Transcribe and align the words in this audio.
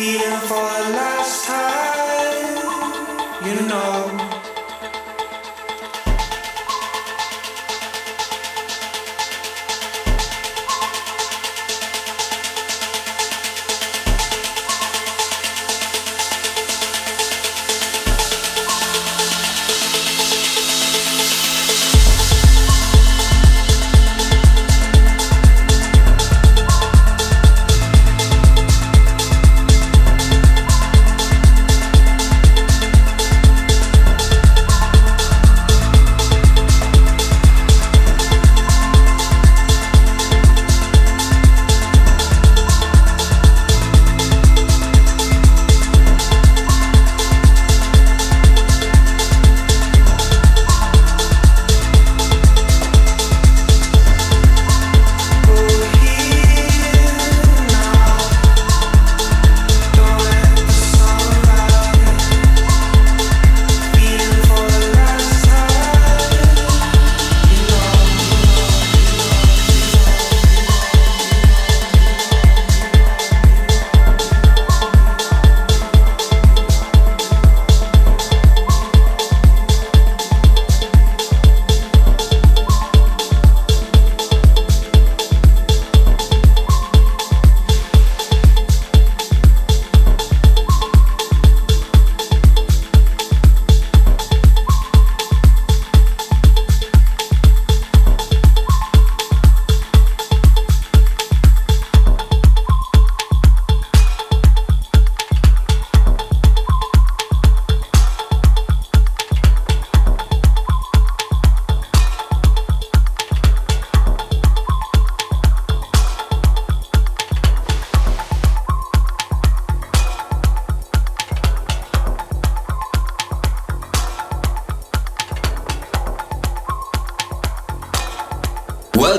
Even 0.00 0.38
for 0.42 0.54
the 0.54 0.90
last 0.94 1.44
time, 1.44 2.54
you 3.44 3.66
know. 3.66 4.27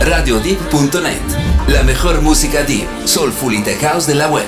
RadioDeep.net. 0.00 1.22
La 1.68 1.82
mejor 1.82 2.20
música 2.20 2.62
deep, 2.64 2.86
soulful 3.06 3.54
y 3.54 3.62
tech 3.62 3.80
house 3.80 4.06
de 4.06 4.14
la 4.14 4.28
web. 4.28 4.44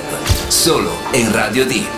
Solo 0.49 0.91
en 1.13 1.33
Radio 1.33 1.65
Deep. 1.65 1.96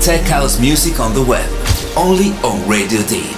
Tech 0.00 0.22
house 0.22 0.58
music 0.60 1.00
on 1.00 1.12
the 1.12 1.22
web, 1.22 1.48
only 1.96 2.32
on 2.42 2.66
Radio 2.68 3.02
D. 3.02 3.37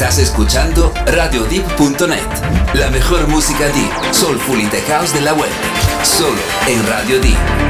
Estás 0.00 0.18
escuchando 0.18 0.94
RadioDeep.net, 1.04 2.72
la 2.72 2.88
mejor 2.88 3.28
música 3.28 3.66
deep, 3.66 4.14
soulful 4.14 4.58
y 4.58 4.66
tech 4.68 4.86
house 4.88 5.12
de 5.12 5.20
la 5.20 5.34
web, 5.34 5.50
solo 6.02 6.40
en 6.66 6.86
Radio 6.86 7.20
Deep. 7.20 7.69